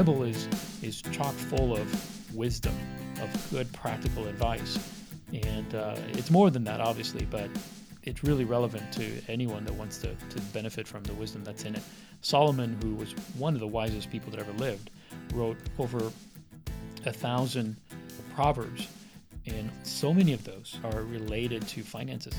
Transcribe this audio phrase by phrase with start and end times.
[0.00, 0.48] Bible is
[0.80, 2.74] is chock full of wisdom,
[3.20, 4.78] of good practical advice,
[5.34, 7.50] and uh, it's more than that, obviously, but
[8.04, 11.74] it's really relevant to anyone that wants to, to benefit from the wisdom that's in
[11.74, 11.82] it.
[12.22, 14.88] Solomon, who was one of the wisest people that ever lived,
[15.34, 16.10] wrote over
[17.04, 17.76] a thousand
[18.34, 18.88] proverbs,
[19.44, 22.34] and so many of those are related to finances.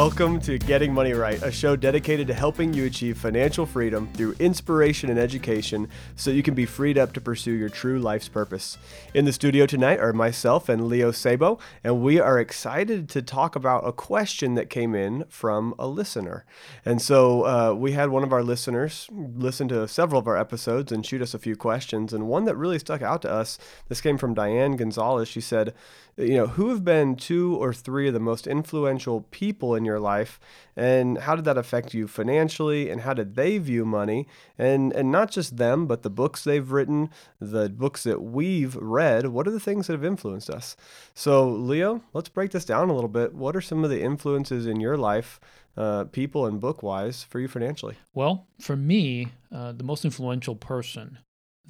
[0.00, 4.34] Welcome to Getting Money Right, a show dedicated to helping you achieve financial freedom through
[4.38, 8.78] inspiration and education so you can be freed up to pursue your true life's purpose.
[9.12, 13.54] In the studio tonight are myself and Leo Sabo, and we are excited to talk
[13.54, 16.46] about a question that came in from a listener.
[16.82, 20.90] And so uh, we had one of our listeners listen to several of our episodes
[20.90, 23.58] and shoot us a few questions, and one that really stuck out to us.
[23.88, 25.28] This came from Diane Gonzalez.
[25.28, 25.74] She said,
[26.20, 29.98] you know, who have been two or three of the most influential people in your
[29.98, 30.38] life
[30.76, 34.26] and how did that affect you financially and how did they view money
[34.58, 39.26] and and not just them but the books they've written, the books that we've read,
[39.28, 40.76] what are the things that have influenced us?
[41.14, 43.34] So, Leo, let's break this down a little bit.
[43.34, 45.40] What are some of the influences in your life
[45.76, 47.96] uh, people and book wise for you financially?
[48.14, 51.18] Well, for me, uh, the most influential person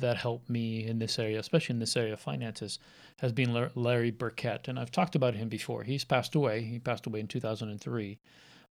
[0.00, 2.78] that helped me in this area, especially in this area of finances,
[3.18, 4.68] has been Larry Burkett.
[4.68, 5.82] And I've talked about him before.
[5.82, 6.62] He's passed away.
[6.62, 8.18] He passed away in 2003,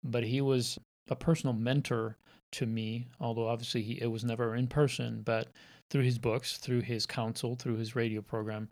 [0.04, 0.78] but he was
[1.10, 2.18] a personal mentor
[2.52, 5.50] to me, although obviously he, it was never in person, but
[5.90, 8.70] through his books, through his counsel, through his radio program,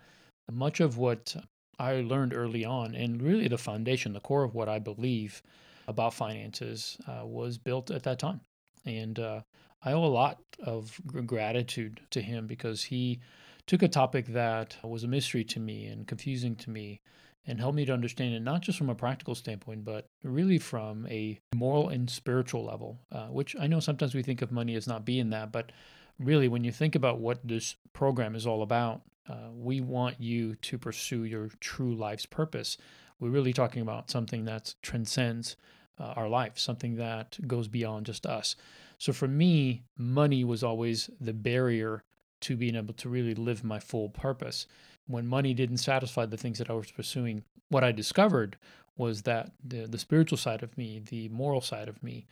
[0.52, 1.36] much of what
[1.80, 5.42] I learned early on, and really the foundation, the core of what I believe
[5.88, 8.42] about finances, uh, was built at that time.
[8.86, 9.41] And uh,
[9.83, 13.19] I owe a lot of gratitude to him because he
[13.67, 17.01] took a topic that was a mystery to me and confusing to me
[17.47, 21.06] and helped me to understand it not just from a practical standpoint, but really from
[21.07, 24.88] a moral and spiritual level, uh, which I know sometimes we think of money as
[24.88, 25.72] not being that, but
[26.19, 30.56] really when you think about what this program is all about, uh, we want you
[30.56, 32.78] to pursue your true life's purpose.
[33.19, 35.56] We're really talking about something that transcends
[36.00, 38.56] uh, our life, something that goes beyond just us.
[38.97, 42.03] So for me, money was always the barrier
[42.41, 44.67] to being able to really live my full purpose.
[45.07, 48.57] When money didn't satisfy the things that I was pursuing, what I discovered
[48.97, 52.25] was that the, the spiritual side of me, the moral side of me,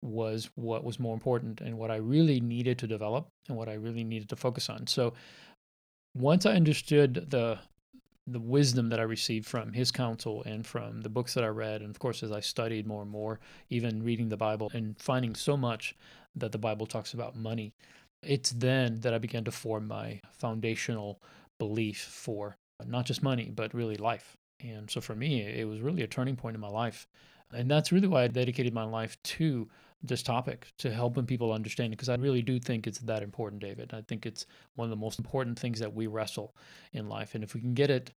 [0.00, 3.74] was what was more important and what I really needed to develop and what I
[3.74, 4.86] really needed to focus on.
[4.86, 5.14] So
[6.14, 7.58] once I understood the
[8.32, 11.80] the wisdom that I received from his counsel and from the books that I read,
[11.80, 13.40] and of course, as I studied more and more,
[13.70, 15.94] even reading the Bible and finding so much
[16.36, 17.72] that the Bible talks about money,
[18.22, 21.20] it's then that I began to form my foundational
[21.58, 22.56] belief for
[22.86, 24.36] not just money, but really life.
[24.60, 27.06] And so for me, it was really a turning point in my life.
[27.52, 29.68] And that's really why I dedicated my life to
[30.02, 33.62] this topic to helping people understand it because I really do think it's that important,
[33.62, 33.92] David.
[33.92, 36.54] I think it's one of the most important things that we wrestle
[36.92, 37.34] in life.
[37.34, 38.12] And if we can get it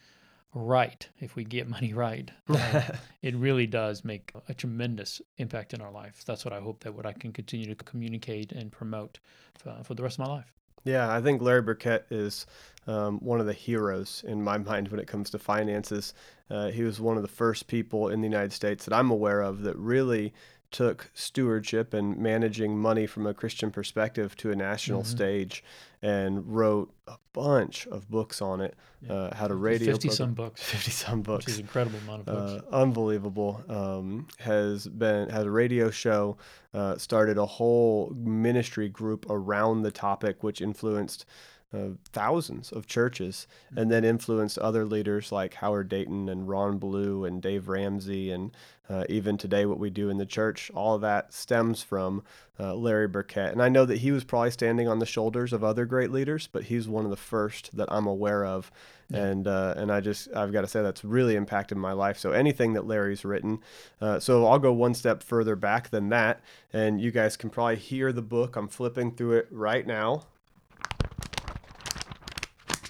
[0.53, 2.81] right, if we get money right, uh,
[3.21, 6.23] it really does make a tremendous impact in our life.
[6.25, 9.19] That's what I hope that what I can continue to communicate and promote
[9.57, 10.53] for, for the rest of my life.
[10.85, 12.45] Yeah, I think Larry Burkett is
[12.87, 16.13] um, one of the heroes in my mind when it comes to finances.
[16.49, 19.41] Uh, he was one of the first people in the United States that I'm aware
[19.41, 20.33] of that really
[20.71, 25.09] took stewardship and managing money from a Christian perspective to a national mm-hmm.
[25.09, 25.63] stage
[26.01, 28.75] and wrote a bunch of books on it.
[29.01, 29.13] Yeah.
[29.13, 30.61] Uh, had a radio 50 some books.
[30.71, 31.45] 50 some books.
[31.45, 32.63] Which is incredible amount of books.
[32.71, 33.63] Uh, unbelievable.
[33.67, 36.37] Um, has been, has a radio show,
[36.73, 41.25] uh, started a whole ministry group around the topic, which influenced
[41.71, 43.77] uh, thousands of churches mm-hmm.
[43.79, 48.51] and then influenced other leaders like Howard Dayton and Ron Blue and Dave Ramsey and
[48.89, 50.71] uh, even today what we do in the church.
[50.73, 52.23] All of that stems from
[52.59, 53.51] uh, Larry Burkett.
[53.51, 56.47] And I know that he was probably standing on the shoulders of other great leaders
[56.51, 58.71] but he's one of the first that I'm aware of.
[59.11, 59.25] Yeah.
[59.25, 62.17] and uh, and I just I've got to say that's really impacted my life.
[62.17, 63.59] So anything that Larry's written
[64.01, 66.41] uh, so I'll go one step further back than that.
[66.73, 68.55] And you guys can probably hear the book.
[68.55, 70.23] I'm flipping through it right now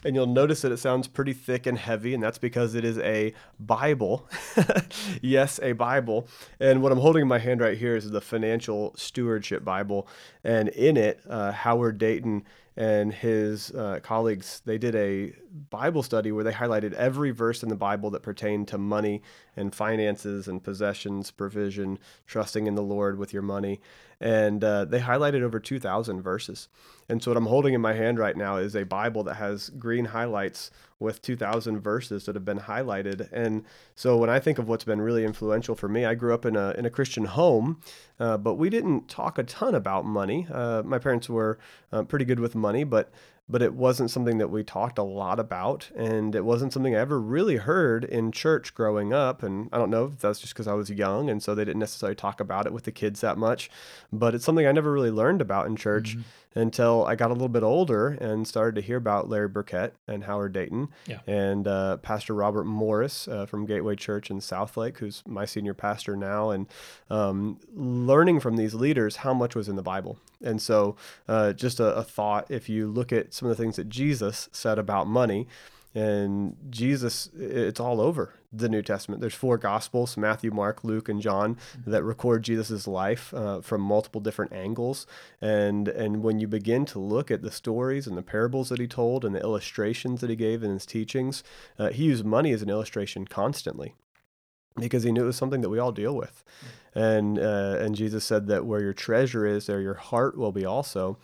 [0.04, 2.98] and you'll notice that it sounds pretty thick and heavy, and that's because it is
[3.00, 4.28] a Bible.
[5.22, 6.28] yes, a Bible.
[6.60, 10.07] And what I'm holding in my hand right here is the Financial Stewardship Bible,
[10.44, 12.44] and in it, uh, Howard Dayton
[12.80, 15.34] and his uh, colleagues they did a
[15.69, 19.22] bible study where they highlighted every verse in the bible that pertained to money
[19.57, 23.81] and finances and possessions provision trusting in the lord with your money
[24.19, 26.68] and uh, they highlighted over 2000 verses
[27.07, 29.69] and so what i'm holding in my hand right now is a bible that has
[29.71, 33.30] green highlights with 2,000 verses that have been highlighted.
[33.31, 33.63] And
[33.95, 36.56] so when I think of what's been really influential for me, I grew up in
[36.56, 37.81] a, in a Christian home,
[38.19, 40.45] uh, but we didn't talk a ton about money.
[40.51, 41.57] Uh, my parents were
[41.92, 43.12] uh, pretty good with money, but
[43.50, 47.00] but it wasn't something that we talked a lot about and it wasn't something I
[47.00, 50.68] ever really heard in church growing up and I don't know if that's just because
[50.68, 53.38] I was young and so they didn't necessarily talk about it with the kids that
[53.38, 53.69] much
[54.13, 56.12] but it's something I never really learned about in church.
[56.12, 56.22] Mm-hmm
[56.56, 60.24] until I got a little bit older and started to hear about Larry Burkett and
[60.24, 61.19] Howard Dayton yeah.
[61.28, 66.16] and uh, Pastor Robert Morris uh, from Gateway Church in Southlake, who's my senior pastor
[66.16, 66.68] now, and
[67.10, 70.18] um, learning from these leaders how much was in the Bible.
[70.44, 70.96] And so,
[71.28, 74.50] uh, just a, a thought if you look at some of the things that Jesus
[74.51, 75.48] said about money,
[75.94, 79.22] and Jesus, it's all over the New Testament.
[79.22, 81.92] There's four Gospels Matthew, Mark, Luke, and John mm-hmm.
[81.92, 85.06] that record Jesus' life uh, from multiple different angles.
[85.42, 88.88] And, and when you begin to look at the stories and the parables that he
[88.88, 91.44] told and the illustrations that he gave in his teachings,
[91.78, 93.94] uh, he used money as an illustration constantly
[94.80, 96.44] because he knew it was something that we all deal with.
[96.60, 97.00] Mm-hmm.
[97.00, 100.66] And, uh, and Jesus said that where your treasure is, there your heart will be
[100.66, 101.18] also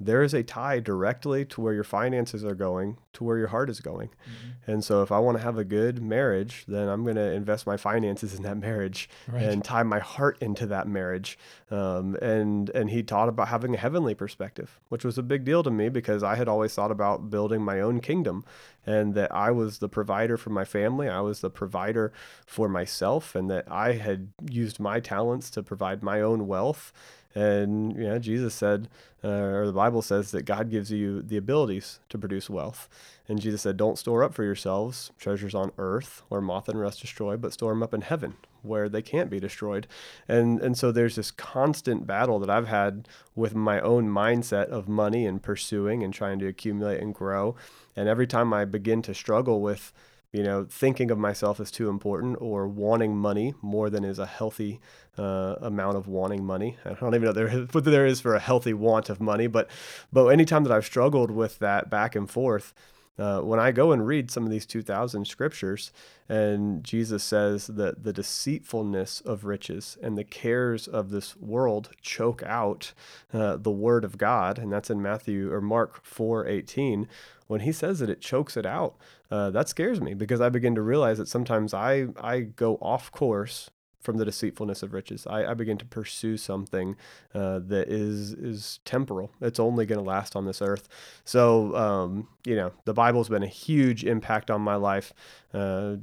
[0.00, 3.68] there is a tie directly to where your finances are going to where your heart
[3.68, 4.08] is going.
[4.08, 4.70] Mm-hmm.
[4.70, 7.66] And so if I want to have a good marriage, then I'm going to invest
[7.66, 9.42] my finances in that marriage right.
[9.42, 11.38] and tie my heart into that marriage.
[11.70, 15.62] Um, and and he taught about having a heavenly perspective, which was a big deal
[15.62, 18.44] to me because I had always thought about building my own kingdom
[18.86, 22.12] and that I was the provider for my family, I was the provider
[22.46, 26.92] for myself and that I had used my talents to provide my own wealth
[27.34, 28.88] and you know, Jesus said,
[29.22, 32.88] uh, or the Bible says that God gives you the abilities to produce wealth.
[33.28, 37.00] And Jesus said, "Don't store up for yourselves treasures on earth, where moth and rust
[37.00, 39.86] destroy, but store them up in heaven, where they can't be destroyed."
[40.26, 43.06] And and so there's this constant battle that I've had
[43.36, 47.54] with my own mindset of money and pursuing and trying to accumulate and grow.
[47.94, 49.92] And every time I begin to struggle with
[50.32, 54.26] you know, thinking of myself as too important or wanting money more than is a
[54.26, 54.80] healthy
[55.18, 56.76] uh, amount of wanting money.
[56.84, 59.48] I don't even know there is, what there is for a healthy want of money,
[59.48, 59.68] but
[60.12, 62.72] but anytime that I've struggled with that back and forth,
[63.20, 65.92] uh, when I go and read some of these 2,000 scriptures,
[66.28, 72.42] and Jesus says that the deceitfulness of riches and the cares of this world choke
[72.44, 72.94] out
[73.32, 77.06] uh, the word of God, and that's in Matthew or Mark 4:18.
[77.46, 78.96] When he says that it chokes it out,
[79.30, 83.12] uh, that scares me because I begin to realize that sometimes I I go off
[83.12, 85.26] course from the deceitfulness of riches.
[85.26, 86.96] I, I begin to pursue something
[87.34, 89.30] uh, that is is temporal.
[89.40, 90.88] It's only going to last on this earth.
[91.24, 95.12] So um, you know, the Bible's been a huge impact on my life.
[95.52, 95.96] Uh,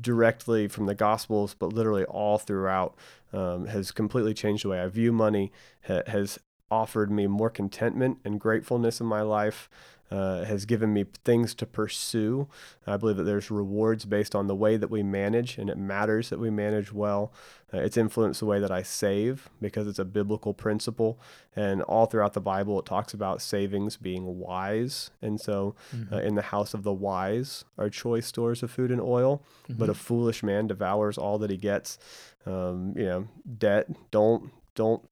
[0.00, 2.96] directly from the gospels but literally all throughout
[3.32, 5.52] um, has completely changed the way i view money
[5.86, 6.40] ha- has
[6.72, 9.68] offered me more contentment and gratefulness in my life
[10.10, 12.48] uh, has given me things to pursue.
[12.86, 16.30] I believe that there's rewards based on the way that we manage, and it matters
[16.30, 17.32] that we manage well.
[17.74, 21.18] Uh, it's influenced the way that I save because it's a biblical principle.
[21.56, 25.10] And all throughout the Bible, it talks about savings being wise.
[25.20, 26.14] And so, mm-hmm.
[26.14, 29.78] uh, in the house of the wise are choice stores of food and oil, mm-hmm.
[29.78, 31.98] but a foolish man devours all that he gets.
[32.46, 33.88] Um, you know, debt.
[34.12, 35.02] Don't don't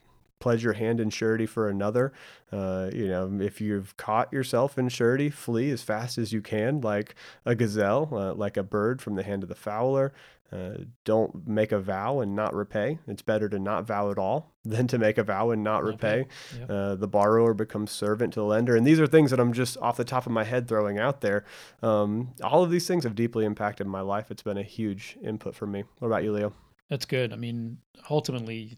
[0.45, 2.13] pledge your hand in surety for another.
[2.53, 6.83] Uh, you know, if you've caught yourself in surety, flee as fast as you can,
[6.83, 7.15] like
[7.47, 10.13] a gazelle, uh, like a bird from the hand of the fowler.
[10.53, 10.75] Uh,
[11.05, 12.99] don't make a vow and not repay.
[13.09, 16.27] It's better to not vow at all than to make a vow and not repay.
[16.59, 16.71] Yep.
[16.71, 18.77] Uh, the borrower becomes servant to the lender.
[18.77, 21.23] And these are things that I'm just off the top of my head throwing out
[21.23, 21.47] there.
[21.83, 24.31] Um, all of these things have deeply impacted my life.
[24.31, 25.85] It's been a huge input for me.
[26.01, 26.53] What about you, Leo?
[26.91, 27.33] That's good.
[27.33, 27.79] I mean,
[28.11, 28.77] ultimately,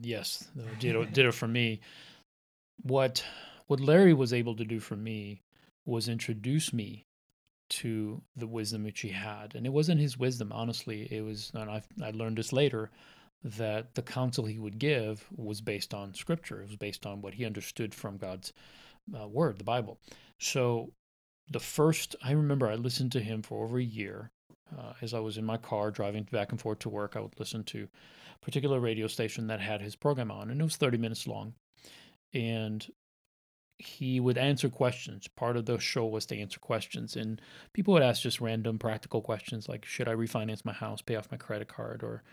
[0.00, 1.80] yes, ditto, ditto for me.
[2.82, 3.24] What
[3.66, 5.42] what Larry was able to do for me
[5.84, 7.06] was introduce me
[7.68, 10.52] to the wisdom which he had, and it wasn't his wisdom.
[10.52, 12.90] Honestly, it was, and I I learned this later
[13.44, 16.60] that the counsel he would give was based on scripture.
[16.60, 18.52] It was based on what he understood from God's
[19.18, 19.98] uh, word, the Bible.
[20.38, 20.92] So
[21.50, 24.30] the first I remember, I listened to him for over a year.
[24.76, 27.38] Uh, as I was in my car driving back and forth to work, I would
[27.38, 27.88] listen to
[28.42, 31.54] particular radio station that had his program on, and it was 30 minutes long.
[32.34, 32.86] And
[33.78, 35.28] he would answer questions.
[35.28, 37.40] Part of the show was to answer questions, and
[37.72, 41.30] people would ask just random practical questions like, "Should I refinance my house, pay off
[41.30, 42.24] my credit card, or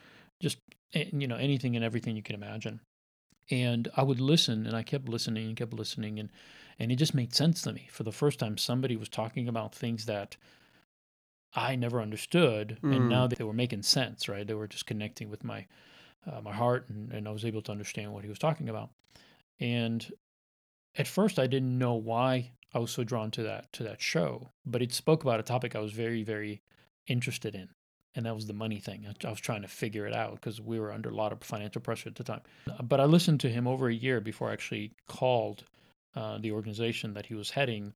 [0.41, 0.57] just
[0.91, 2.81] you know anything and everything you can imagine?"
[3.51, 6.31] And I would listen, and I kept listening and kept listening, and
[6.79, 7.87] and it just made sense to me.
[7.91, 10.37] For the first time, somebody was talking about things that
[11.53, 12.95] I never understood, mm.
[12.95, 14.27] and now they were making sense.
[14.27, 14.47] Right?
[14.47, 15.67] They were just connecting with my
[16.31, 18.89] uh, my heart, and, and I was able to understand what he was talking about.
[19.59, 20.05] And
[20.97, 24.49] at first I didn't know why I was so drawn to that to that show,
[24.65, 26.61] but it spoke about a topic I was very very
[27.07, 27.69] interested in,
[28.15, 29.05] and that was the money thing.
[29.07, 31.41] I, I was trying to figure it out because we were under a lot of
[31.43, 32.41] financial pressure at the time.
[32.83, 35.63] But I listened to him over a year before I actually called
[36.15, 37.93] uh, the organization that he was heading,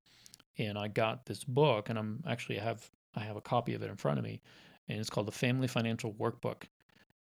[0.58, 3.82] and I got this book, and I'm actually I have I have a copy of
[3.82, 4.42] it in front of me,
[4.88, 6.64] and it's called the Family Financial Workbook,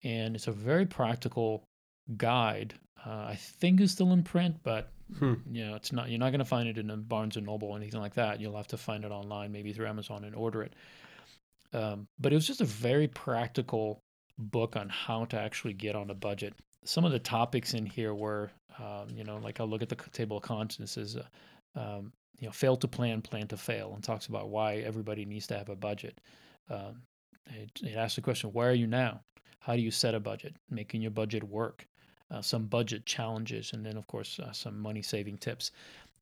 [0.04, 1.64] and it's a very practical
[2.16, 2.74] guide.
[3.04, 5.34] Uh, I think is still in print, but hmm.
[5.50, 6.08] you know, it's not.
[6.08, 8.40] You're not going to find it in a Barnes and Noble or anything like that.
[8.40, 10.74] You'll have to find it online, maybe through Amazon, and order it.
[11.72, 14.00] Um, but it was just a very practical
[14.38, 16.54] book on how to actually get on a budget.
[16.84, 19.96] Some of the topics in here were, um, you know, like I'll look at the
[20.12, 21.24] table of contents is, uh,
[21.78, 25.46] um, you know, fail to plan, plan to fail, and talks about why everybody needs
[25.48, 26.20] to have a budget.
[26.70, 27.02] Um,
[27.46, 29.20] it, it asks the question, where are you now?
[29.64, 30.54] How do you set a budget?
[30.70, 31.86] Making your budget work.
[32.30, 35.70] Uh, some budget challenges, and then of course uh, some money saving tips.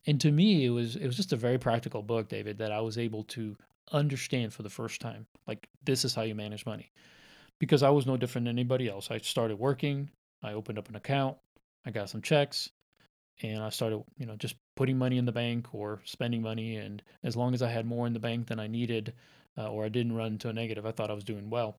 [0.07, 2.81] And to me, it was it was just a very practical book, David, that I
[2.81, 3.57] was able to
[3.93, 5.27] understand for the first time.
[5.47, 6.91] Like this is how you manage money,
[7.59, 9.11] because I was no different than anybody else.
[9.11, 10.11] I started working,
[10.43, 11.37] I opened up an account,
[11.87, 12.71] I got some checks,
[13.43, 16.77] and I started, you know, just putting money in the bank or spending money.
[16.77, 19.15] And as long as I had more in the bank than I needed,
[19.57, 21.79] uh, or I didn't run into a negative, I thought I was doing well.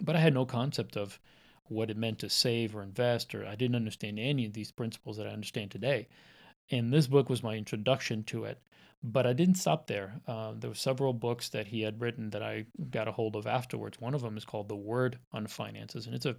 [0.00, 1.18] But I had no concept of
[1.66, 5.16] what it meant to save or invest, or I didn't understand any of these principles
[5.16, 6.08] that I understand today.
[6.70, 8.60] And this book was my introduction to it.
[9.02, 10.14] But I didn't stop there.
[10.26, 13.46] Uh, there were several books that he had written that I got a hold of
[13.46, 14.00] afterwards.
[14.00, 16.36] One of them is called The Word on Finances, and it's a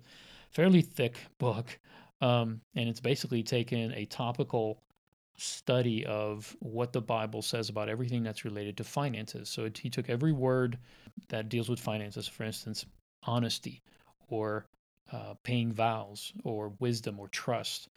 [0.49, 1.77] fairly thick book.
[2.21, 4.81] Um, and it's basically taken a topical
[5.37, 9.49] study of what the Bible says about everything that's related to finances.
[9.49, 10.79] So it, he took every word
[11.29, 12.85] that deals with finances, for instance,
[13.25, 13.81] honesty
[14.27, 14.65] or
[15.11, 17.89] uh, paying vows or wisdom or trust,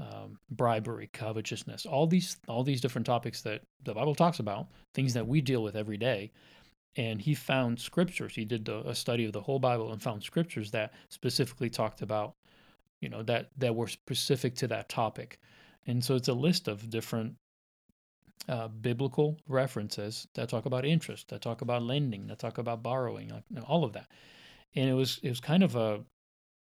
[0.00, 5.14] um, bribery, covetousness, all these all these different topics that the Bible talks about, things
[5.14, 6.32] that we deal with every day.
[6.96, 8.34] And he found scriptures.
[8.36, 12.34] He did a study of the whole Bible and found scriptures that specifically talked about,
[13.00, 15.38] you know, that that were specific to that topic.
[15.86, 17.34] And so it's a list of different
[18.48, 23.28] uh, biblical references that talk about interest, that talk about lending, that talk about borrowing,
[23.28, 24.06] like, you know, all of that.
[24.74, 26.04] And it was it was kind of a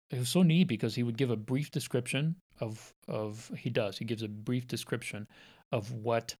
[0.09, 3.97] it was so neat because he would give a brief description of of he does
[3.97, 5.27] he gives a brief description
[5.71, 6.35] of what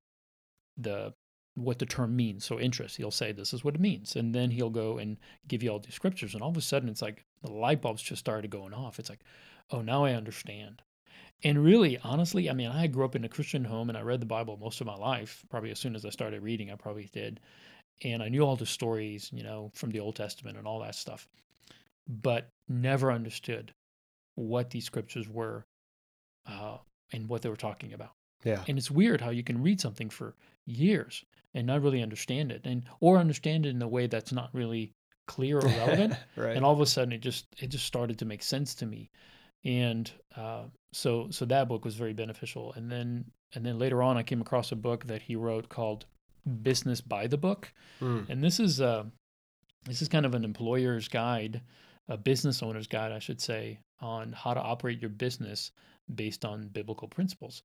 [0.77, 1.13] the
[1.55, 2.45] what the term means.
[2.45, 5.63] So interest he'll say this is what it means and then he'll go and give
[5.63, 8.19] you all these scriptures and all of a sudden it's like the light bulbs just
[8.19, 8.99] started going off.
[8.99, 9.23] It's like
[9.71, 10.81] oh now i understand.
[11.43, 14.21] And really honestly i mean i grew up in a christian home and i read
[14.21, 17.09] the bible most of my life probably as soon as i started reading i probably
[17.11, 17.39] did.
[18.03, 20.95] And i knew all the stories you know from the old testament and all that
[20.95, 21.27] stuff
[22.07, 23.73] but never understood
[24.35, 25.65] what these scriptures were
[26.47, 26.77] uh,
[27.11, 28.11] and what they were talking about.
[28.43, 28.63] Yeah.
[28.67, 30.35] And it's weird how you can read something for
[30.65, 31.23] years
[31.53, 34.93] and not really understand it and or understand it in a way that's not really
[35.27, 36.13] clear or relevant.
[36.35, 36.55] right.
[36.55, 39.09] And all of a sudden it just it just started to make sense to me.
[39.65, 42.73] And uh, so so that book was very beneficial.
[42.73, 46.05] And then and then later on I came across a book that he wrote called
[46.61, 47.73] Business by the Book.
[48.01, 48.29] Mm.
[48.29, 49.05] And this is uh
[49.85, 51.61] this is kind of an employer's guide,
[52.09, 55.71] a business owner's guide, I should say, on how to operate your business
[56.15, 57.63] based on biblical principles.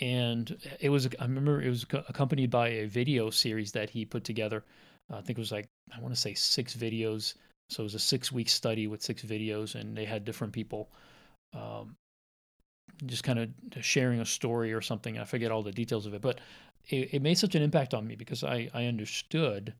[0.00, 4.24] And it was, I remember it was accompanied by a video series that he put
[4.24, 4.64] together.
[5.10, 7.34] I think it was like, I want to say six videos.
[7.68, 10.90] So it was a six week study with six videos, and they had different people
[11.54, 11.96] um,
[13.06, 15.18] just kind of sharing a story or something.
[15.18, 16.40] I forget all the details of it, but
[16.88, 19.74] it, it made such an impact on me because I, I understood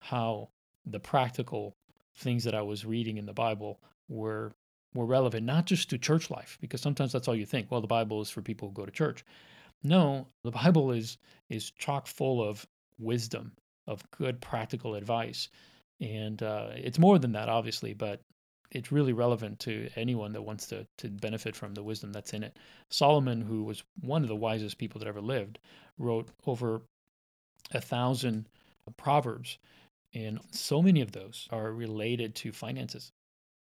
[0.00, 0.48] how
[0.86, 1.74] the practical
[2.18, 4.52] things that I was reading in the Bible were
[4.94, 7.86] were relevant not just to church life because sometimes that's all you think well the
[7.86, 9.24] bible is for people who go to church.
[9.82, 12.66] No the bible is is chock full of
[12.98, 13.52] wisdom
[13.86, 15.48] of good practical advice
[16.00, 18.20] and uh, it's more than that obviously but
[18.70, 22.42] it's really relevant to anyone that wants to to benefit from the wisdom that's in
[22.42, 22.56] it.
[22.90, 25.58] Solomon who was one of the wisest people that ever lived
[25.98, 26.82] wrote over
[27.72, 28.48] a thousand
[28.96, 29.58] proverbs
[30.14, 33.12] and so many of those are related to finances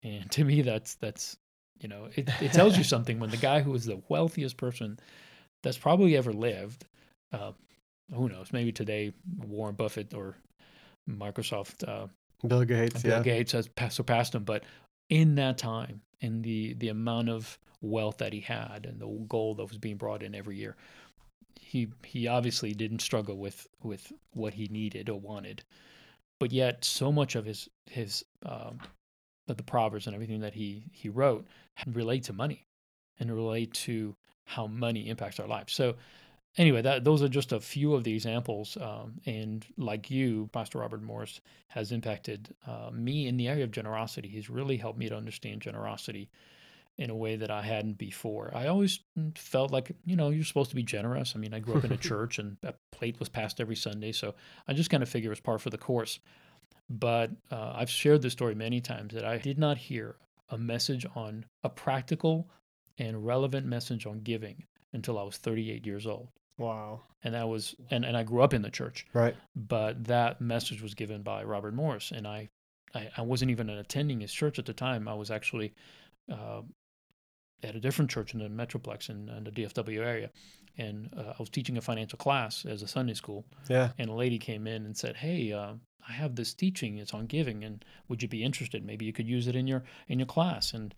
[0.03, 1.38] and to me, that's that's
[1.79, 5.00] you know, it, it tells you something when the guy who is the wealthiest person
[5.63, 6.86] that's probably ever lived,
[7.34, 7.51] uh,
[8.13, 9.13] who knows, maybe today
[9.48, 10.36] Warren Buffett or
[11.10, 12.08] Microsoft, uh,
[12.46, 13.10] Bill Gates, yeah.
[13.10, 13.24] Bill yeah.
[13.24, 14.63] Gates has surpassed him, but
[15.10, 19.58] in that time, in the the amount of wealth that he had and the gold
[19.58, 20.75] that was being brought in every year,
[21.60, 25.63] he he obviously didn't struggle with with what he needed or wanted,
[26.39, 28.79] but yet so much of his his um,
[29.48, 31.48] the proverbs and everything that he he wrote
[31.88, 32.65] relate to money
[33.20, 34.15] and relate to
[34.46, 35.74] how money impacts our lives.
[35.74, 35.96] So
[36.58, 38.77] anyway, that those are just a few of the examples.
[38.79, 43.72] Um, and like you, Pastor Robert Morris has impacted uh, me in the area of
[43.72, 44.27] generosity.
[44.27, 46.29] He's really helped me to understand generosity
[46.98, 48.51] in a way that I hadn't before.
[48.56, 51.34] I always mm, felt like, you know, you're supposed to be generous.
[51.36, 54.12] I mean, I grew up in a church and a plate was passed every Sunday.
[54.12, 54.34] So
[54.68, 56.20] I just kind of figure it's par for the course.
[56.89, 60.16] But uh, I've shared this story many times that I did not hear
[60.50, 62.50] a message on a practical
[62.98, 64.63] and relevant message on giving
[64.94, 66.30] until I was 38 years old.
[66.58, 67.01] Wow.
[67.24, 69.06] And that was, and, and I grew up in the church.
[69.13, 69.36] Right.
[69.56, 72.12] But that message was given by Robert Morris.
[72.12, 72.50] And I,
[72.96, 75.08] I, I wasn't even attending his church at the time.
[75.08, 75.74] I was actually
[76.32, 76.62] uh,
[77.63, 80.29] at a different church in the Metroplex in, in the DFW area.
[80.77, 83.45] And uh, I was teaching a financial class as a Sunday school.
[83.67, 83.89] Yeah.
[83.97, 85.73] And a lady came in and said, Hey, uh,
[86.07, 86.97] I have this teaching.
[86.97, 88.85] It's on giving, and would you be interested?
[88.85, 90.73] Maybe you could use it in your in your class.
[90.73, 90.95] And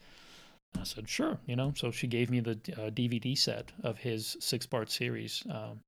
[0.78, 1.40] I said, sure.
[1.46, 5.44] You know, so she gave me the uh, DVD set of his six part series,
[5.50, 5.80] um,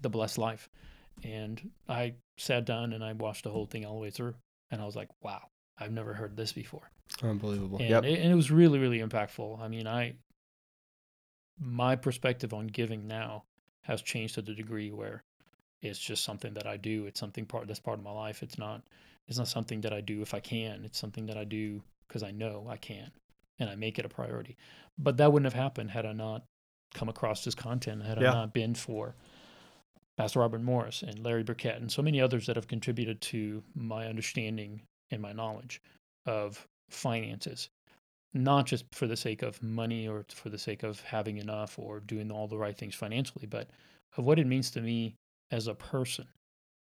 [0.00, 0.68] The Blessed Life,
[1.22, 4.34] and I sat down and I watched the whole thing all the way through,
[4.70, 5.42] and I was like, wow,
[5.82, 6.90] I've never heard this before.
[7.22, 7.78] Unbelievable.
[7.78, 8.04] And, yep.
[8.04, 9.60] it, and it was really, really impactful.
[9.60, 10.14] I mean, I
[11.58, 13.44] my perspective on giving now
[13.82, 15.22] has changed to the degree where
[15.80, 17.06] it's just something that I do.
[17.06, 18.42] It's something part that's part of my life.
[18.42, 18.82] It's not
[19.28, 20.84] it's not something that I do if I can.
[20.84, 23.10] It's something that I do because I know I can
[23.58, 24.56] and I make it a priority.
[24.98, 26.44] But that wouldn't have happened had I not
[26.94, 28.30] come across this content, had Yeah.
[28.30, 29.14] I not been for
[30.16, 34.06] Pastor Robert Morris and Larry Burkett and so many others that have contributed to my
[34.06, 34.82] understanding
[35.12, 35.80] and my knowledge
[36.26, 37.68] of finances.
[38.34, 42.00] Not just for the sake of money or for the sake of having enough or
[42.00, 43.68] doing all the right things financially, but
[44.16, 45.14] of what it means to me
[45.50, 46.26] as a person,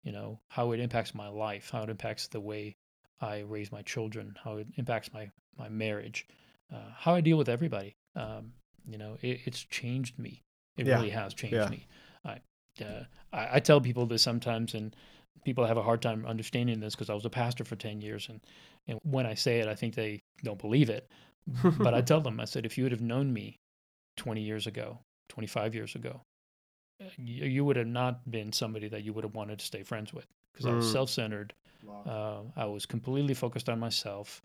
[0.03, 2.75] you know, how it impacts my life, how it impacts the way
[3.21, 6.27] I raise my children, how it impacts my my marriage,
[6.75, 7.95] uh, how I deal with everybody.
[8.15, 8.53] Um,
[8.87, 10.43] you know, it, it's changed me.
[10.77, 10.97] It Yeah.
[10.97, 11.69] really has changed Yeah.
[11.69, 11.87] me.
[12.25, 12.41] I,
[12.85, 14.95] uh, I I tell people this sometimes, and
[15.47, 18.29] people have a hard time understanding this because I was a pastor for ten years,
[18.29, 18.41] and
[18.87, 21.09] and when I say it, I think they don't believe it.
[21.79, 23.57] but I tell them, I said, if you would have known me
[24.17, 26.21] 20 years ago, 25 years ago,
[27.17, 30.13] you, you would have not been somebody that you would have wanted to stay friends
[30.13, 30.93] with because I was Mm.
[30.93, 31.55] self centered.
[32.05, 34.43] Uh, I was completely focused on myself.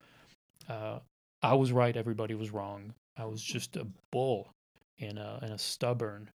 [0.69, 0.99] Uh,
[1.41, 2.93] I was right, everybody was wrong.
[3.17, 4.51] I was just a bull
[4.99, 6.29] and a, and a stubborn,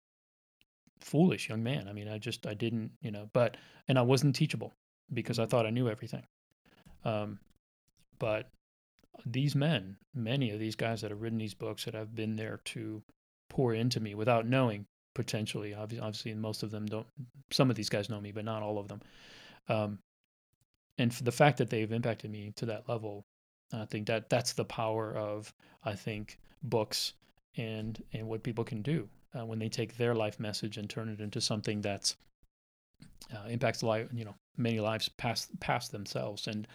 [1.04, 1.86] foolish young man.
[1.88, 3.56] I mean, I just, I didn't, you know, but,
[3.88, 4.72] and I wasn't teachable
[5.12, 6.24] because I thought I knew everything.
[7.04, 7.38] Um,
[8.18, 8.48] but
[9.26, 12.60] these men, many of these guys that have written these books that have been there
[12.64, 13.02] to
[13.48, 17.06] pour into me without knowing potentially, obvi- obviously, most of them don't,
[17.50, 19.00] some of these guys know me, but not all of them.
[19.68, 19.98] Um,
[20.98, 23.26] and for the fact that they've impacted me to that level,
[23.72, 25.52] I think that that's the power of,
[25.84, 27.12] I think, books
[27.56, 31.08] and, and what people can do uh, when they take their life message and turn
[31.08, 32.16] it into something that's
[33.32, 36.46] uh, impacts life, you know, many lives past past themselves.
[36.46, 36.66] And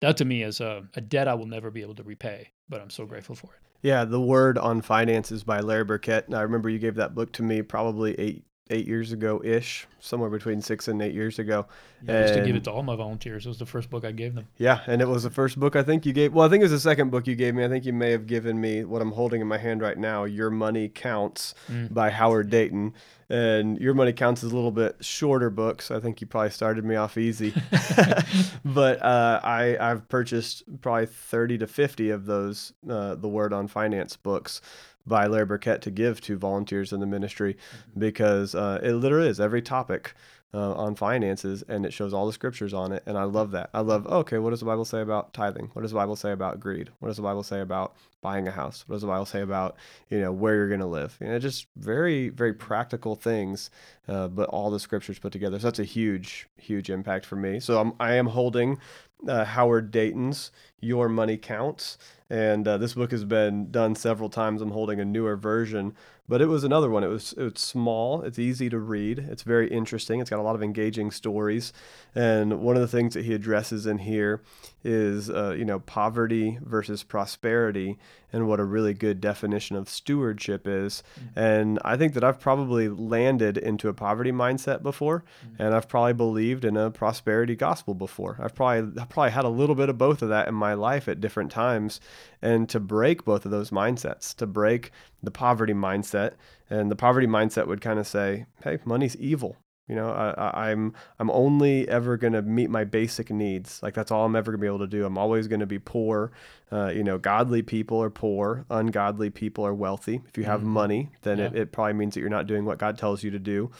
[0.00, 2.80] that to me is a, a debt I will never be able to repay, but
[2.80, 3.60] I'm so grateful for it.
[3.82, 6.26] Yeah, The Word on Finances by Larry Burkett.
[6.26, 9.86] And I remember you gave that book to me probably eight eight years ago ish,
[10.00, 11.66] somewhere between six and eight years ago.
[12.06, 13.44] Yeah, I used to give it to all my volunteers.
[13.44, 14.46] It was the first book I gave them.
[14.56, 16.32] Yeah, and it was the first book I think you gave.
[16.32, 17.62] Well, I think it was the second book you gave me.
[17.64, 20.24] I think you may have given me what I'm holding in my hand right now,
[20.24, 21.92] Your Money Counts Mm.
[21.92, 22.94] by Howard Dayton.
[23.28, 26.50] And Your Money Counts is a little bit shorter book, so I think you probably
[26.50, 27.54] started me off easy.
[28.64, 33.68] but uh, I, I've purchased probably 30 to 50 of those, uh, the Word on
[33.68, 34.60] Finance books
[35.06, 37.56] by Larry Burkett to give to volunteers in the ministry
[37.96, 40.14] because uh, it literally is every topic
[40.54, 43.02] uh, on finances and it shows all the scriptures on it.
[43.06, 43.70] And I love that.
[43.74, 45.70] I love, okay, what does the Bible say about tithing?
[45.72, 46.90] What does the Bible say about greed?
[47.00, 48.84] What does the Bible say about buying a house?
[48.86, 49.76] What does the Bible say about,
[50.10, 51.18] you know, where you're going to live?
[51.20, 53.68] You know, just very, very practical things,
[54.06, 55.58] uh, but all the scriptures put together.
[55.58, 57.58] So that's a huge, huge impact for me.
[57.58, 58.78] So I'm, I am holding
[59.26, 60.52] uh, Howard Dayton's
[60.84, 61.98] Your Money Counts.
[62.30, 64.62] And uh, this book has been done several times.
[64.62, 65.94] I'm holding a newer version,
[66.26, 67.04] but it was another one.
[67.04, 70.20] It was it's small, it's easy to read, it's very interesting.
[70.20, 71.72] It's got a lot of engaging stories,
[72.14, 74.42] and one of the things that he addresses in here
[74.82, 77.98] is uh, you know poverty versus prosperity,
[78.32, 81.02] and what a really good definition of stewardship is.
[81.36, 85.24] And I think that I've probably landed into a poverty mindset before,
[85.58, 88.38] and I've probably believed in a prosperity gospel before.
[88.40, 91.08] I've probably I've probably had a little bit of both of that in my life
[91.08, 92.00] at different times,
[92.42, 94.90] and to break both of those mindsets, to break
[95.22, 96.34] the poverty mindset,
[96.68, 99.56] and the poverty mindset would kind of say, "Hey, money's evil."
[99.88, 103.82] You know, I, I'm I'm only ever gonna meet my basic needs.
[103.82, 105.04] Like that's all I'm ever gonna be able to do.
[105.04, 106.32] I'm always gonna be poor.
[106.72, 108.64] Uh, you know, godly people are poor.
[108.70, 110.22] Ungodly people are wealthy.
[110.26, 110.70] If you have mm-hmm.
[110.70, 111.46] money, then yeah.
[111.46, 113.70] it, it probably means that you're not doing what God tells you to do.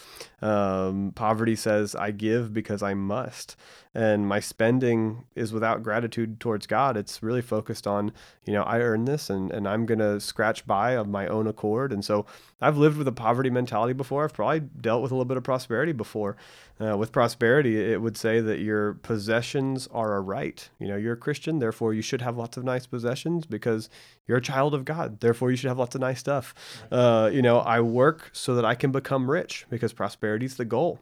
[0.42, 3.56] Um, poverty says, "I give because I must."
[3.94, 6.96] And my spending is without gratitude towards God.
[6.96, 8.12] It's really focused on,
[8.44, 11.46] you know, I earn this and, and I'm going to scratch by of my own
[11.46, 11.92] accord.
[11.92, 12.26] And so
[12.60, 14.24] I've lived with a poverty mentality before.
[14.24, 16.36] I've probably dealt with a little bit of prosperity before.
[16.80, 20.68] Uh, with prosperity, it would say that your possessions are a right.
[20.80, 23.88] You know, you're a Christian, therefore you should have lots of nice possessions because
[24.26, 25.20] you're a child of God.
[25.20, 26.52] Therefore, you should have lots of nice stuff.
[26.90, 30.64] Uh, you know, I work so that I can become rich because prosperity is the
[30.64, 30.98] goal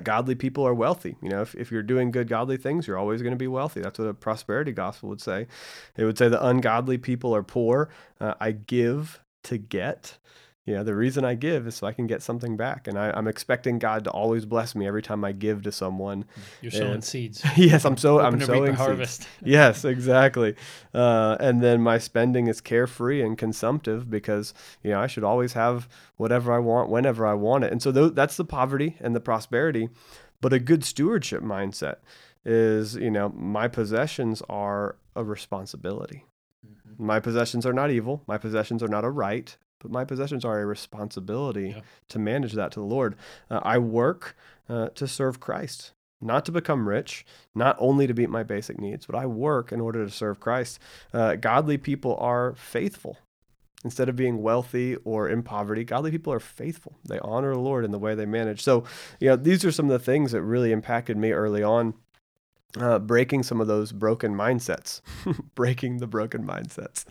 [0.00, 1.16] godly people are wealthy.
[1.22, 3.80] You know, if, if you're doing good godly things, you're always going to be wealthy.
[3.80, 5.46] That's what a prosperity gospel would say.
[5.96, 7.90] It would say the ungodly people are poor.
[8.20, 10.18] Uh, I give to get
[10.66, 12.88] you know, the reason I give is so I can get something back.
[12.88, 16.24] And I, am expecting God to always bless me every time I give to someone.
[16.62, 17.44] You're sowing seeds.
[17.56, 19.28] yes, I'm so I'm sowing harvest.
[19.44, 20.54] yes, exactly.
[20.94, 25.52] Uh, and then my spending is carefree and consumptive because you know I should always
[25.52, 27.72] have whatever I want whenever I want it.
[27.72, 29.90] And so th- that's the poverty and the prosperity.
[30.40, 31.96] But a good stewardship mindset
[32.46, 36.24] is you know my possessions are a responsibility.
[36.66, 37.04] Mm-hmm.
[37.04, 38.22] My possessions are not evil.
[38.26, 41.82] My possessions are not a right but my possessions are a responsibility yeah.
[42.08, 43.16] to manage that to the Lord.
[43.50, 44.34] Uh, I work
[44.66, 45.92] uh, to serve Christ,
[46.22, 49.82] not to become rich, not only to meet my basic needs, but I work in
[49.82, 50.78] order to serve Christ.
[51.12, 53.18] Uh, godly people are faithful.
[53.84, 56.96] Instead of being wealthy or in poverty, godly people are faithful.
[57.06, 58.62] They honor the Lord in the way they manage.
[58.62, 58.84] So,
[59.20, 61.92] you know, these are some of the things that really impacted me early on
[62.80, 65.00] uh, breaking some of those broken mindsets,
[65.54, 67.04] breaking the broken mindsets,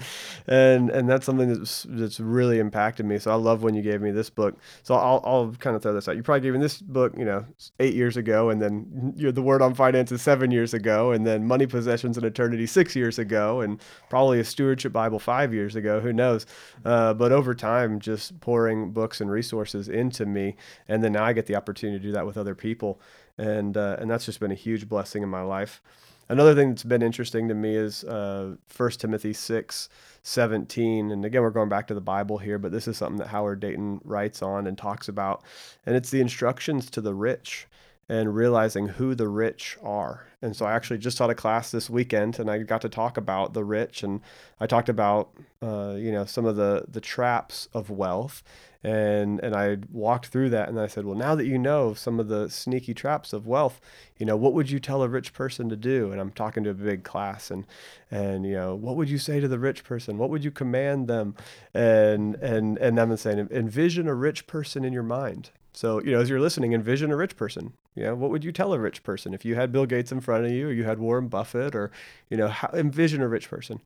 [0.47, 3.17] and and that's something that's that's really impacted me.
[3.17, 4.57] So I love when you gave me this book.
[4.83, 6.17] So I'll I'll kind of throw this out.
[6.17, 7.45] You probably gave me this book, you know,
[7.79, 11.65] eight years ago, and then the word on finances seven years ago, and then money
[11.65, 16.01] possessions and eternity six years ago, and probably a stewardship Bible five years ago.
[16.01, 16.45] Who knows?
[16.83, 20.57] Uh, but over time, just pouring books and resources into me,
[20.89, 22.99] and then now I get the opportunity to do that with other people
[23.37, 25.81] and uh, and that's just been a huge blessing in my life.
[26.29, 28.55] Another thing that's been interesting to me is uh,
[28.97, 29.89] Timothy 6,
[30.23, 31.11] 17.
[31.11, 33.59] And again, we're going back to the Bible here, but this is something that Howard
[33.59, 35.43] Dayton writes on and talks about.
[35.85, 37.67] And it's the instructions to the rich
[38.09, 40.27] and realizing who the rich are.
[40.41, 43.17] And so I actually just taught a class this weekend, and I got to talk
[43.17, 44.21] about the rich, and
[44.59, 45.29] I talked about
[45.61, 48.43] uh, you know some of the the traps of wealth,
[48.83, 52.19] and and I walked through that, and I said, well, now that you know some
[52.19, 53.79] of the sneaky traps of wealth,
[54.17, 56.11] you know, what would you tell a rich person to do?
[56.11, 57.65] And I'm talking to a big class, and
[58.11, 60.17] and you know, what would you say to the rich person?
[60.17, 61.35] What would you command them?
[61.73, 66.21] And and and I'm saying, envision a rich person in your mind so, you know,
[66.21, 67.73] as you're listening, envision a rich person.
[67.95, 70.21] You know, what would you tell a rich person if you had Bill Gates in
[70.21, 71.91] front of you, or you had Warren Buffett, or
[72.29, 73.81] you know, how, envision a rich person.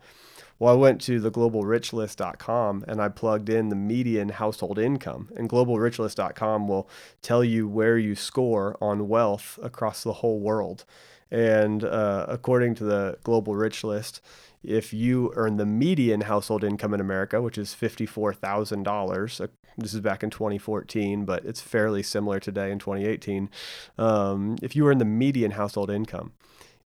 [0.59, 5.49] Well, I went to the globalrichlist.com and I plugged in the median household income, and
[5.49, 6.89] globalrichlist.com will
[7.21, 10.83] tell you where you score on wealth across the whole world.
[11.29, 14.21] And uh, according to the Global Rich List,
[14.63, 20.23] if you earn the median household income in America, which is $54,000, this is back
[20.23, 23.49] in 2014, but it's fairly similar today in 2018.
[23.97, 26.33] Um, if you earn the median household income,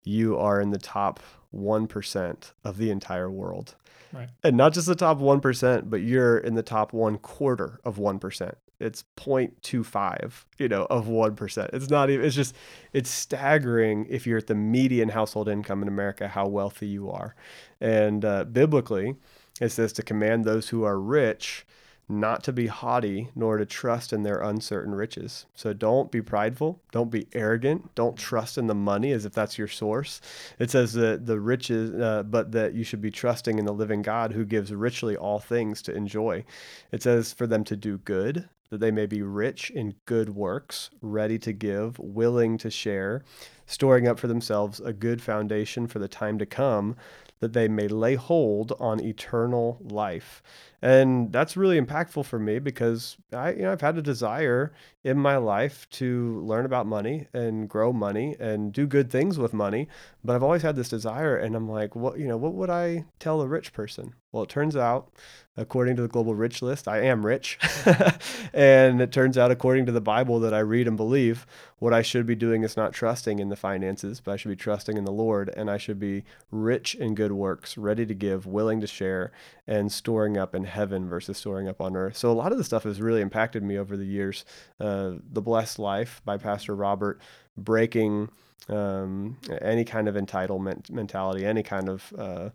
[0.04, 1.20] you are in the top
[1.54, 3.76] 1% of the entire world.
[4.14, 4.30] Right.
[4.44, 8.54] And not just the top 1%, but you're in the top one quarter of 1%.
[8.80, 11.70] It's 0.25, you know, of 1%.
[11.72, 12.56] It's not even, it's just,
[12.94, 17.36] it's staggering if you're at the median household income in America, how wealthy you are.
[17.80, 19.16] And uh, biblically,
[19.62, 21.66] it says to command those who are rich
[22.12, 25.46] not to be haughty, nor to trust in their uncertain riches.
[25.56, 29.58] So don't be prideful, don't be arrogant, don't trust in the money as if that's
[29.58, 30.22] your source.
[30.60, 34.02] It says that the riches, uh, but that you should be trusting in the living
[34.02, 36.46] God who gives richly all things to enjoy.
[36.92, 40.90] It says for them to do good, that they may be rich in good works,
[41.02, 43.22] ready to give, willing to share,
[43.66, 46.96] storing up for themselves a good foundation for the time to come,
[47.42, 50.42] that they may lay hold on eternal life.
[50.82, 55.18] And that's really impactful for me because I, you know, I've had a desire in
[55.18, 59.88] my life to learn about money and grow money and do good things with money.
[60.24, 63.06] But I've always had this desire, and I'm like, what, you know, what would I
[63.20, 64.14] tell a rich person?
[64.32, 65.12] Well, it turns out,
[65.58, 67.58] according to the global rich list, I am rich.
[68.54, 71.46] and it turns out, according to the Bible that I read and believe,
[71.80, 74.56] what I should be doing is not trusting in the finances, but I should be
[74.56, 75.52] trusting in the Lord.
[75.58, 79.32] And I should be rich in good works, ready to give, willing to share,
[79.68, 82.18] and storing up in heaven versus storing up on earth.
[82.18, 84.46] So a lot of the stuff has really impacted me over the years.
[84.80, 87.22] Uh, the Blessed Life by Pastor Robert,
[87.58, 88.30] breaking
[88.70, 92.50] um, any kind of entitlement mentality, any kind of uh,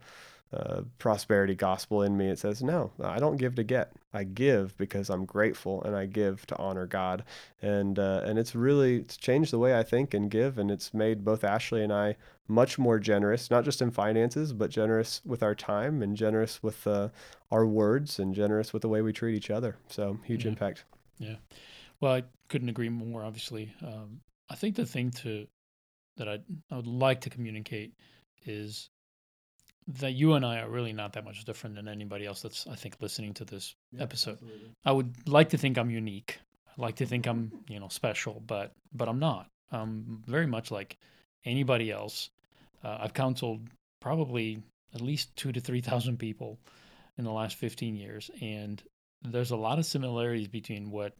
[0.52, 2.28] uh, prosperity gospel in me.
[2.28, 3.92] It says, no, I don't give to get.
[4.12, 7.24] I give because I'm grateful and I give to honor God.
[7.61, 10.56] And, uh, and it's really, it's changed the way I think and give.
[10.56, 12.16] And it's made both Ashley and I
[12.48, 16.87] much more generous, not just in finances, but generous with our time and generous with
[16.87, 17.09] uh,
[17.50, 19.76] our words and generous with the way we treat each other.
[19.88, 20.50] So huge yeah.
[20.50, 20.85] impact.
[21.18, 21.37] Yeah.
[22.00, 23.72] Well, I couldn't agree more, obviously.
[23.85, 25.48] Um, I think the thing to,
[26.18, 26.38] that I,
[26.70, 27.94] I would like to communicate
[28.44, 28.90] is
[29.87, 32.75] that you and I are really not that much different than anybody else that's I
[32.75, 34.35] think listening to this yeah, episode.
[34.35, 34.72] Absolutely.
[34.85, 36.38] I would like to think I'm unique.
[36.77, 39.49] I like to think I'm, you know, special, but but I'm not.
[39.70, 40.96] I'm very much like
[41.44, 42.31] anybody else.
[42.85, 43.68] Uh, I've counseled
[44.01, 44.62] probably
[44.94, 46.59] at least 2 to 3,000 people
[47.18, 48.83] in the last 15 years and
[49.22, 51.14] there's a lot of similarities between what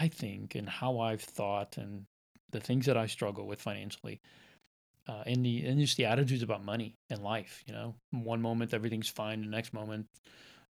[0.00, 2.04] I think and how I've thought and
[2.50, 4.20] the things that I struggle with financially
[5.08, 7.62] uh, and the and just the attitudes about money and life.
[7.66, 10.06] You know, one moment everything's fine, the next moment,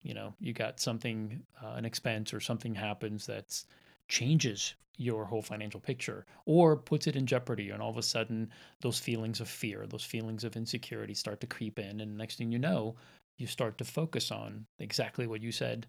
[0.03, 3.63] you know, you got something, uh, an expense or something happens that
[4.09, 8.51] changes your whole financial picture or puts it in jeopardy, and all of a sudden
[8.81, 12.51] those feelings of fear, those feelings of insecurity start to creep in, and next thing
[12.51, 12.97] you know,
[13.37, 15.87] you start to focus on exactly what you said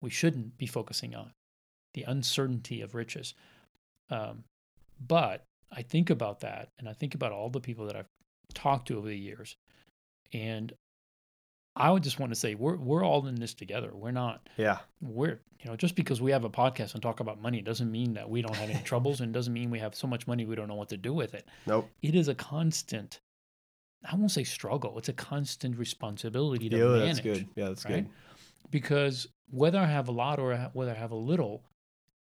[0.00, 1.32] we shouldn't be focusing on
[1.94, 3.34] the uncertainty of riches.
[4.10, 4.44] Um,
[5.04, 8.08] but I think about that and I think about all the people that I've
[8.54, 9.56] talked to over the years.
[10.32, 10.72] And
[11.74, 13.90] I would just want to say we're we're all in this together.
[13.94, 14.78] We're not Yeah.
[15.00, 18.14] We're you know, just because we have a podcast and talk about money doesn't mean
[18.14, 20.54] that we don't have any troubles and doesn't mean we have so much money we
[20.54, 21.46] don't know what to do with it.
[21.66, 21.88] Nope.
[22.02, 23.20] It is a constant
[24.04, 24.98] I won't say struggle.
[24.98, 26.90] It's a constant responsibility to manage.
[26.90, 27.16] yeah, manage.
[27.16, 27.48] that's good.
[27.56, 27.94] Yeah, that's right?
[27.94, 28.08] good.
[28.70, 31.62] Because whether I have a lot or whether I have a little,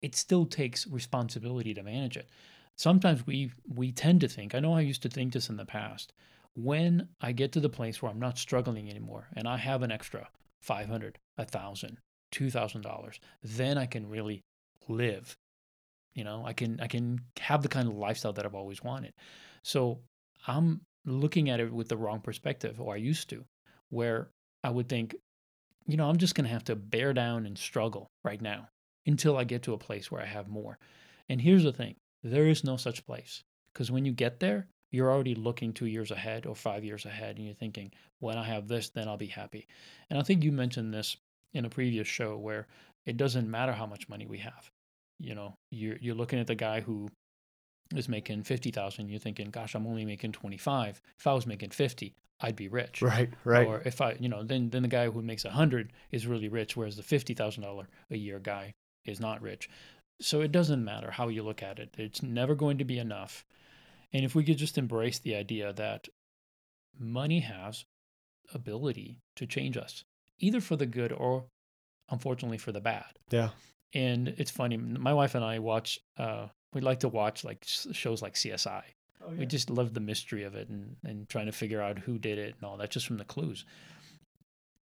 [0.00, 2.28] it still takes responsibility to manage it
[2.76, 5.64] sometimes we we tend to think i know i used to think this in the
[5.64, 6.12] past
[6.54, 9.92] when i get to the place where i'm not struggling anymore and i have an
[9.92, 10.28] extra
[10.62, 11.98] 500 1000
[12.34, 14.42] $2000 then i can really
[14.88, 15.36] live.
[16.14, 19.12] You know i can i can have the kind of lifestyle that i've always wanted.
[19.62, 20.00] So
[20.46, 23.44] i'm looking at it with the wrong perspective or i used to
[23.90, 24.30] where
[24.62, 25.14] i would think
[25.86, 28.68] you know i'm just going to have to bear down and struggle right now
[29.06, 30.78] until i get to a place where i have more.
[31.28, 33.44] And here's the thing there is no such place.
[33.72, 37.36] Because when you get there, you're already looking two years ahead or five years ahead,
[37.36, 39.66] and you're thinking, when I have this, then I'll be happy.
[40.08, 41.16] And I think you mentioned this
[41.52, 42.66] in a previous show where
[43.04, 44.70] it doesn't matter how much money we have.
[45.20, 47.08] You know, you're you're looking at the guy who
[47.94, 49.08] is making fifty thousand.
[49.08, 51.00] You're thinking, gosh, I'm only making twenty five.
[51.18, 53.02] If I was making fifty, I'd be rich.
[53.02, 53.66] Right, right.
[53.66, 56.48] Or if I, you know, then then the guy who makes a hundred is really
[56.48, 59.68] rich, whereas the fifty thousand dollar a year guy is not rich.
[60.20, 63.44] So it doesn't matter how you look at it, it's never going to be enough.
[64.12, 66.08] And if we could just embrace the idea that
[66.98, 67.84] money has
[68.52, 70.04] ability to change us,
[70.38, 71.46] either for the good or
[72.10, 73.18] unfortunately for the bad.
[73.30, 73.50] Yeah.
[73.92, 78.22] And it's funny, my wife and I watch, uh, we like to watch like shows
[78.22, 78.82] like CSI.
[79.24, 79.38] Oh, yeah.
[79.38, 82.38] We just love the mystery of it and, and trying to figure out who did
[82.38, 83.64] it and all that just from the clues.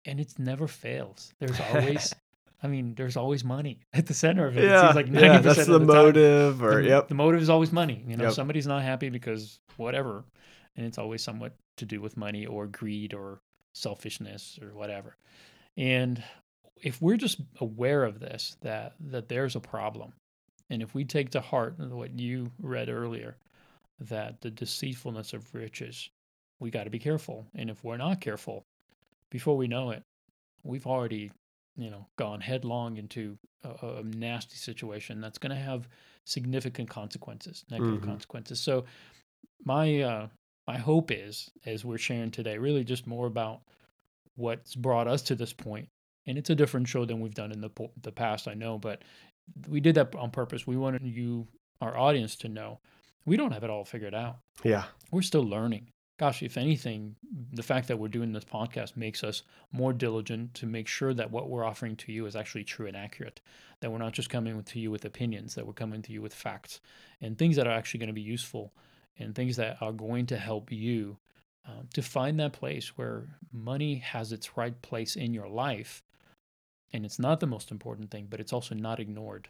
[0.05, 1.33] And it never fails.
[1.39, 2.13] There's always
[2.63, 4.63] I mean, there's always money at the center of it.
[4.63, 7.07] Yeah, it like yeah, that's the, the motive, time, or the, yep.
[7.09, 8.03] The motive is always money.
[8.07, 8.33] You know, yep.
[8.33, 10.23] somebody's not happy because whatever,
[10.75, 13.41] and it's always somewhat to do with money or greed or
[13.73, 15.17] selfishness or whatever.
[15.75, 16.23] And
[16.81, 20.13] if we're just aware of this, that that there's a problem,
[20.69, 23.37] and if we take to heart what you read earlier,
[23.99, 26.09] that the deceitfulness of riches,
[26.59, 27.45] we got to be careful.
[27.55, 28.63] And if we're not careful,
[29.29, 30.03] before we know it,
[30.63, 31.31] we've already
[31.75, 35.87] you know gone headlong into a, a nasty situation that's going to have
[36.25, 38.09] significant consequences negative mm-hmm.
[38.09, 38.59] consequences.
[38.59, 38.85] So
[39.65, 40.27] my uh
[40.67, 43.61] my hope is as we're sharing today really just more about
[44.35, 45.87] what's brought us to this point
[46.25, 47.69] and it's a different show than we've done in the
[48.01, 49.03] the past i know but
[49.67, 50.65] we did that on purpose.
[50.65, 51.47] We wanted you
[51.81, 52.79] our audience to know
[53.25, 54.37] we don't have it all figured out.
[54.63, 54.85] Yeah.
[55.11, 57.15] We're still learning gosh, if anything,
[57.51, 61.31] the fact that we're doing this podcast makes us more diligent to make sure that
[61.31, 63.41] what we're offering to you is actually true and accurate.
[63.81, 66.33] That we're not just coming to you with opinions, that we're coming to you with
[66.33, 66.79] facts
[67.21, 68.73] and things that are actually going to be useful
[69.17, 71.17] and things that are going to help you
[71.65, 76.03] um, to find that place where money has its right place in your life.
[76.91, 79.49] And it's not the most important thing, but it's also not ignored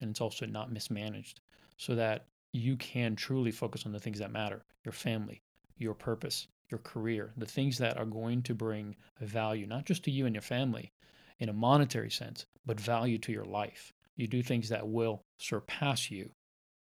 [0.00, 1.40] and it's also not mismanaged
[1.76, 5.42] so that you can truly focus on the things that matter your family,
[5.80, 10.10] your purpose, your career, the things that are going to bring value, not just to
[10.10, 10.92] you and your family
[11.38, 13.92] in a monetary sense, but value to your life.
[14.16, 16.30] You do things that will surpass you.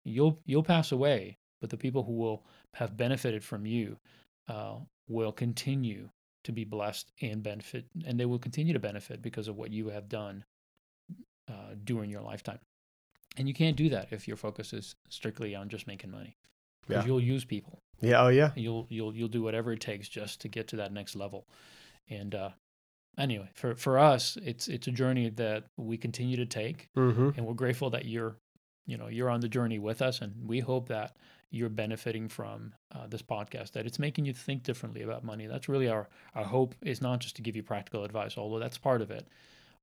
[0.05, 3.97] You'll you'll pass away, but the people who will have benefited from you
[4.47, 4.75] uh,
[5.07, 6.09] will continue
[6.43, 9.89] to be blessed and benefit, and they will continue to benefit because of what you
[9.89, 10.43] have done
[11.49, 12.59] uh, during your lifetime.
[13.37, 16.35] And you can't do that if your focus is strictly on just making money.
[16.85, 17.07] Because Yeah.
[17.07, 17.79] you'll use people.
[18.03, 18.21] Yeah.
[18.23, 18.51] Oh, yeah.
[18.55, 21.47] You'll you'll you'll do whatever it takes just to get to that next level.
[22.09, 22.49] And uh,
[23.17, 27.29] anyway, for for us, it's it's a journey that we continue to take, Mm-hmm.
[27.37, 28.35] and we're grateful that you're,
[28.85, 31.15] you know, you're on the journey with us, and we hope that
[31.49, 33.71] you're benefiting from uh, this podcast.
[33.71, 35.47] That it's making you think differently about money.
[35.47, 36.75] That's really our our hope.
[36.81, 39.27] Is not just to give you practical advice, although that's part of it.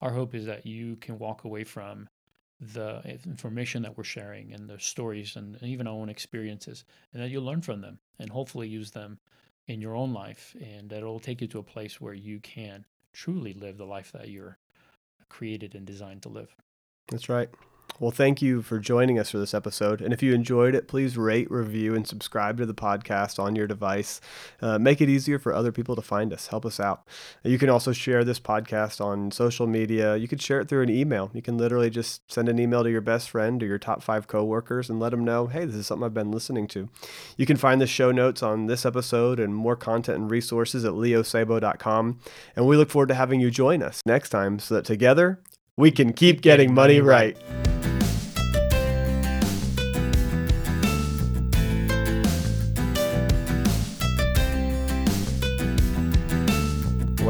[0.02, 2.08] Our hope is that you can walk away from
[2.60, 7.30] the information that we're sharing and the stories and even our own experiences, and that
[7.30, 9.18] you'll learn from them and hopefully use them
[9.66, 12.84] in your own life, and that it'll take you to a place where you can
[13.12, 14.58] truly live the life that you're
[15.28, 16.54] created and designed to live.
[17.08, 17.48] That's right.
[18.00, 20.00] Well, thank you for joining us for this episode.
[20.00, 23.66] And if you enjoyed it, please rate, review, and subscribe to the podcast on your
[23.66, 24.22] device.
[24.62, 26.46] Uh, make it easier for other people to find us.
[26.46, 27.06] Help us out.
[27.44, 30.16] You can also share this podcast on social media.
[30.16, 31.30] You could share it through an email.
[31.34, 34.26] You can literally just send an email to your best friend or your top five
[34.26, 36.88] coworkers and let them know, hey, this is something I've been listening to.
[37.36, 40.92] You can find the show notes on this episode and more content and resources at
[40.92, 42.18] leosabo.com.
[42.56, 45.38] And we look forward to having you join us next time so that together
[45.80, 47.38] we can keep getting money right.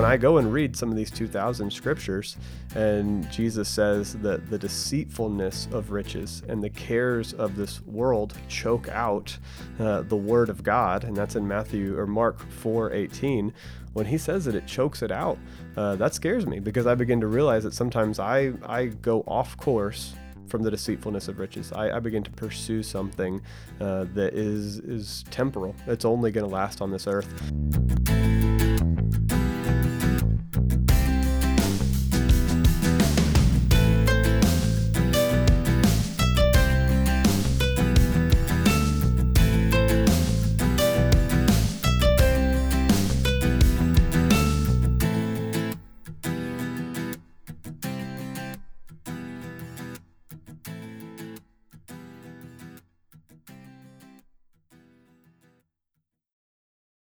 [0.00, 2.38] when I go and read some of these 2000 scriptures,
[2.74, 8.88] and Jesus says that the deceitfulness of riches and the cares of this world choke
[8.88, 9.36] out
[9.78, 13.52] uh, the word of God, and that's in Matthew or Mark 4:18.
[13.92, 15.38] When he says that it chokes it out,
[15.76, 19.56] uh, that scares me because I begin to realize that sometimes I I go off
[19.56, 20.14] course
[20.48, 21.72] from the deceitfulness of riches.
[21.72, 23.40] I, I begin to pursue something
[23.80, 25.74] uh, that is is temporal.
[25.86, 27.28] It's only going to last on this earth.